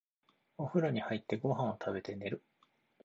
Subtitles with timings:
[0.57, 2.41] お風呂に入って、ご飯を食べて、寝る。